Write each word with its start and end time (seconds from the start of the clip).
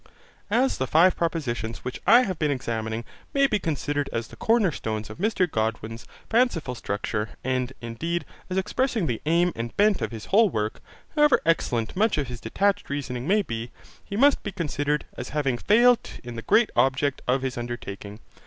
As 0.49 0.79
the 0.79 0.87
five 0.87 1.15
propositions 1.15 1.85
which 1.85 2.01
I 2.07 2.21
have 2.23 2.39
been 2.39 2.49
examining 2.49 3.05
may 3.35 3.45
be 3.45 3.59
considered 3.59 4.09
as 4.11 4.29
the 4.29 4.35
corner 4.35 4.71
stones 4.71 5.11
of 5.11 5.19
Mr 5.19 5.45
Godwin's 5.47 6.07
fanciful 6.27 6.73
structure, 6.73 7.37
and, 7.43 7.71
indeed, 7.81 8.25
as 8.49 8.57
expressing 8.57 9.05
the 9.05 9.21
aim 9.27 9.51
and 9.55 9.77
bent 9.77 10.01
of 10.01 10.09
his 10.11 10.25
whole 10.33 10.49
work, 10.49 10.81
however 11.15 11.39
excellent 11.45 11.95
much 11.95 12.17
of 12.17 12.29
his 12.29 12.41
detached 12.41 12.89
reasoning 12.89 13.27
may 13.27 13.43
be, 13.43 13.69
he 14.03 14.17
must 14.17 14.41
be 14.41 14.51
considered 14.51 15.05
as 15.17 15.29
having 15.37 15.59
failed 15.59 16.09
in 16.23 16.35
the 16.35 16.41
great 16.41 16.71
object 16.75 17.21
of 17.27 17.43
his 17.43 17.55
undertaking. 17.55 18.17